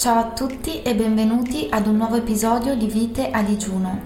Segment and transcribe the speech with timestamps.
[0.00, 4.04] Ciao a tutti e benvenuti ad un nuovo episodio di Vite a digiuno.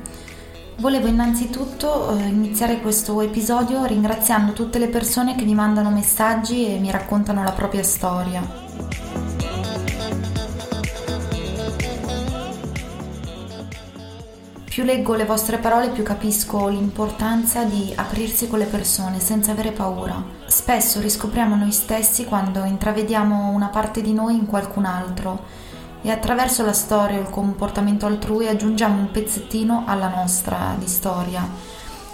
[0.78, 6.80] Volevo innanzitutto eh, iniziare questo episodio ringraziando tutte le persone che mi mandano messaggi e
[6.80, 8.42] mi raccontano la propria storia.
[14.64, 19.70] Più leggo le vostre parole, più capisco l'importanza di aprirsi con le persone senza avere
[19.70, 20.20] paura.
[20.48, 25.64] Spesso riscopriamo noi stessi quando intravediamo una parte di noi in qualcun altro
[26.04, 31.48] e attraverso la storia o il comportamento altrui aggiungiamo un pezzettino alla nostra di storia.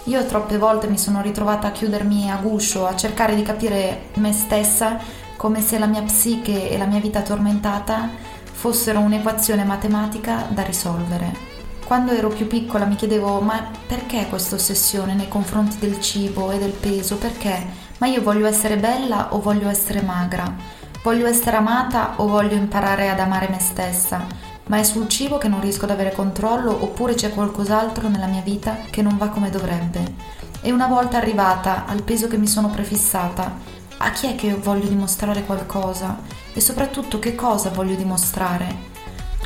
[0.05, 4.31] Io troppe volte mi sono ritrovata a chiudermi a guscio, a cercare di capire me
[4.31, 4.97] stessa
[5.35, 8.09] come se la mia psiche e la mia vita tormentata
[8.43, 11.49] fossero un'equazione matematica da risolvere.
[11.83, 16.59] Quando ero più piccola mi chiedevo ma perché questa ossessione nei confronti del cibo e
[16.59, 17.17] del peso?
[17.17, 17.89] Perché?
[17.97, 20.79] Ma io voglio essere bella o voglio essere magra?
[21.03, 24.23] Voglio essere amata o voglio imparare ad amare me stessa?
[24.67, 28.43] Ma è sul cibo che non riesco ad avere controllo oppure c'è qualcos'altro nella mia
[28.43, 30.13] vita che non va come dovrebbe?
[30.61, 33.51] E una volta arrivata al peso che mi sono prefissata,
[33.97, 36.19] a chi è che voglio dimostrare qualcosa?
[36.53, 38.89] E soprattutto che cosa voglio dimostrare?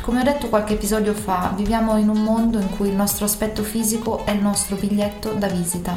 [0.02, 3.62] Come ho detto qualche episodio fa, viviamo in un mondo in cui il nostro aspetto
[3.62, 5.94] fisico è il nostro biglietto da visita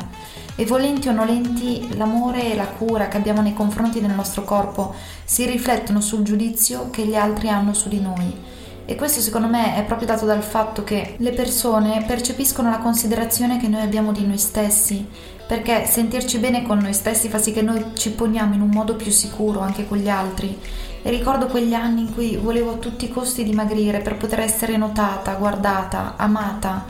[0.60, 4.94] e volenti o nolenti l'amore e la cura che abbiamo nei confronti del nostro corpo
[5.24, 8.36] si riflettono sul giudizio che gli altri hanno su di noi.
[8.84, 13.58] E questo secondo me è proprio dato dal fatto che le persone percepiscono la considerazione
[13.58, 15.08] che noi abbiamo di noi stessi,
[15.48, 18.98] perché sentirci bene con noi stessi fa sì che noi ci poniamo in un modo
[18.98, 20.60] più sicuro anche con gli altri
[21.02, 24.76] e ricordo quegli anni in cui volevo a tutti i costi dimagrire per poter essere
[24.76, 26.84] notata, guardata, amata.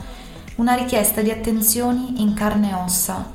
[0.56, 3.30] Una richiesta di attenzioni in carne e ossa,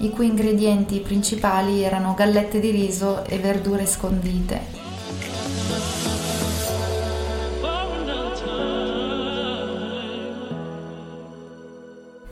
[0.00, 4.78] i cui ingredienti principali erano gallette di riso e verdure scondite.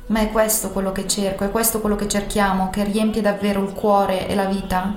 [0.07, 3.75] Ma è questo quello che cerco, è questo quello che cerchiamo, che riempie davvero il
[3.75, 4.95] cuore e la vita?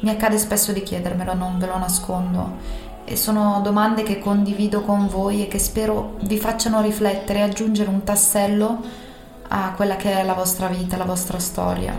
[0.00, 2.80] Mi accade spesso di chiedermelo, non ve lo nascondo.
[3.04, 7.88] E sono domande che condivido con voi e che spero vi facciano riflettere e aggiungere
[7.88, 8.80] un tassello
[9.54, 11.94] a quella che è la vostra vita, la vostra storia.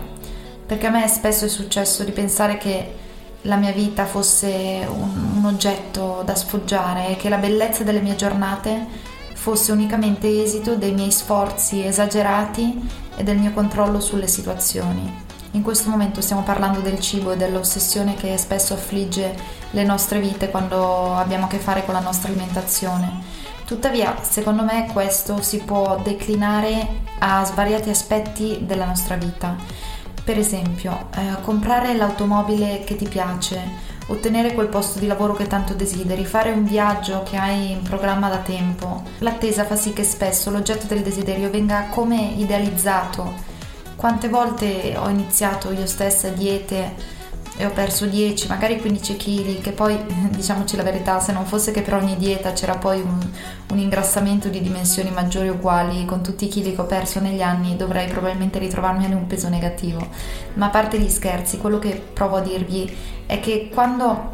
[0.66, 2.94] Perché a me spesso è successo di pensare che
[3.42, 8.16] la mia vita fosse un, un oggetto da sfoggiare e che la bellezza delle mie
[8.16, 8.86] giornate
[9.34, 15.23] fosse unicamente esito dei miei sforzi esagerati e del mio controllo sulle situazioni.
[15.54, 19.36] In questo momento stiamo parlando del cibo e dell'ossessione che spesso affligge
[19.70, 23.22] le nostre vite quando abbiamo a che fare con la nostra alimentazione.
[23.64, 29.54] Tuttavia, secondo me questo si può declinare a svariati aspetti della nostra vita.
[30.24, 33.60] Per esempio, eh, comprare l'automobile che ti piace,
[34.08, 38.28] ottenere quel posto di lavoro che tanto desideri, fare un viaggio che hai in programma
[38.28, 39.04] da tempo.
[39.18, 43.52] L'attesa fa sì che spesso l'oggetto del desiderio venga come idealizzato
[44.04, 46.94] quante volte ho iniziato io stessa diete
[47.56, 49.98] e ho perso 10, magari 15 kg, che poi
[50.28, 53.18] diciamoci la verità, se non fosse che per ogni dieta c'era poi un,
[53.70, 57.40] un ingrassamento di dimensioni maggiori o uguali, con tutti i chili che ho perso negli
[57.40, 60.06] anni dovrei probabilmente ritrovarmi in un peso negativo.
[60.52, 62.94] Ma a parte gli scherzi, quello che provo a dirvi
[63.24, 64.32] è che quando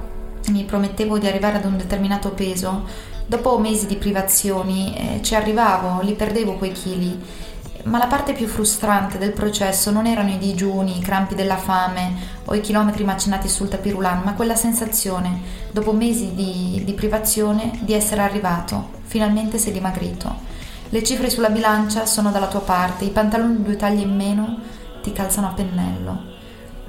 [0.49, 2.89] mi promettevo di arrivare ad un determinato peso,
[3.25, 7.49] dopo mesi di privazioni eh, ci arrivavo, li perdevo quei chili
[7.85, 12.15] ma la parte più frustrante del processo non erano i digiuni, i crampi della fame
[12.45, 17.93] o i chilometri macinati sul tapirulan, ma quella sensazione, dopo mesi di, di privazione, di
[17.93, 20.49] essere arrivato, finalmente sei dimagrito.
[20.89, 24.59] Le cifre sulla bilancia sono dalla tua parte, i pantaloni due taglie in meno
[25.03, 26.23] ti calzano a pennello.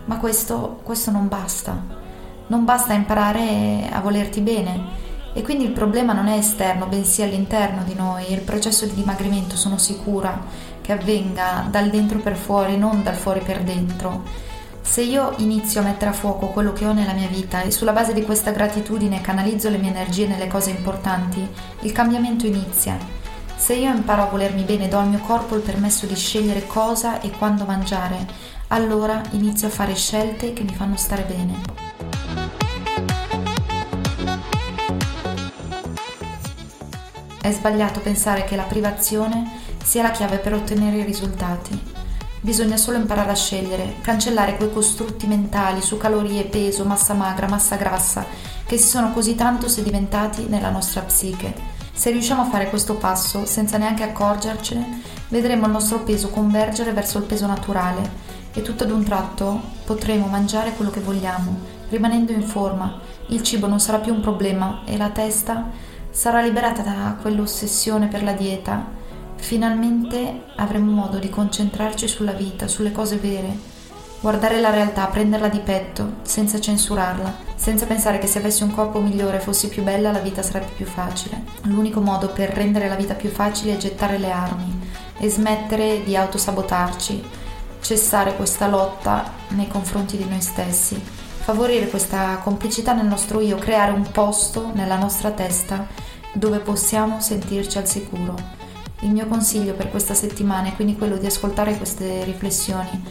[0.06, 2.00] Ma questo, questo non basta.
[2.47, 5.09] Non basta imparare a volerti bene.
[5.34, 8.31] E quindi il problema non è esterno, bensì all'interno di noi.
[8.31, 10.44] Il processo di dimagrimento, sono sicura,
[10.81, 14.24] che avvenga dal dentro per fuori, non dal fuori per dentro.
[14.82, 17.94] Se io inizio a mettere a fuoco quello che ho nella mia vita e sulla
[17.94, 21.47] base di questa gratitudine canalizzo le mie energie nelle cose importanti,
[21.82, 22.97] il cambiamento inizia.
[23.55, 26.66] Se io imparo a volermi bene e do al mio corpo il permesso di scegliere
[26.66, 28.26] cosa e quando mangiare,
[28.70, 31.61] allora inizio a fare scelte che mi fanno stare bene.
[37.40, 41.79] È sbagliato pensare che la privazione sia la chiave per ottenere i risultati.
[42.43, 47.75] Bisogna solo imparare a scegliere, cancellare quei costrutti mentali su calorie, peso, massa magra, massa
[47.75, 48.25] grassa,
[48.66, 51.53] che si sono così tanto sedimentati nella nostra psiche.
[51.93, 57.19] Se riusciamo a fare questo passo senza neanche accorgercene, vedremo il nostro peso convergere verso
[57.19, 58.09] il peso naturale
[58.53, 62.99] e tutto ad un tratto potremo mangiare quello che vogliamo, rimanendo in forma.
[63.28, 65.69] Il cibo non sarà più un problema e la testa
[66.09, 68.99] sarà liberata da quell'ossessione per la dieta,
[69.41, 73.58] finalmente avremo modo di concentrarci sulla vita, sulle cose vere,
[74.22, 79.02] guardare la realtà, prenderla di petto, senza censurarla, senza pensare che se avessi un corpo
[79.02, 81.43] migliore e fossi più bella la vita sarebbe più facile.
[81.64, 84.79] L'unico modo per rendere la vita più facile è gettare le armi
[85.17, 87.23] e smettere di autosabotarci,
[87.82, 91.02] cessare questa lotta nei confronti di noi stessi,
[91.40, 95.88] favorire questa complicità nel nostro io, creare un posto nella nostra testa
[96.32, 98.60] dove possiamo sentirci al sicuro.
[99.02, 103.03] Il mio consiglio per questa settimana è quindi quello di ascoltare queste riflessioni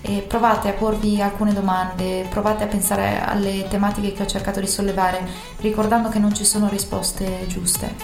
[0.00, 4.66] e provate a porvi alcune domande, provate a pensare alle tematiche che ho cercato di
[4.66, 5.24] sollevare,
[5.58, 7.94] ricordando che non ci sono risposte giuste.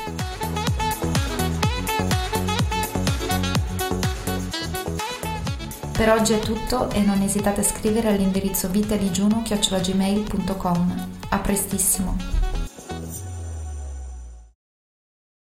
[5.93, 11.09] Per oggi è tutto e non esitate a scrivere all'indirizzo vitadigiuno-gmail.com.
[11.31, 12.38] A prestissimo!